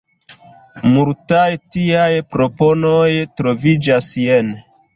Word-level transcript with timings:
Multaj 0.93 1.43
tiaj 1.75 2.09
proponoj 2.37 3.05
troviĝas 3.43 4.13
jene. 4.27 4.69